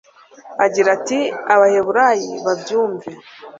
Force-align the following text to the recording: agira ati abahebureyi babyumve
agira 0.65 0.89
ati 0.97 1.19
abahebureyi 1.53 2.31
babyumve 2.45 3.09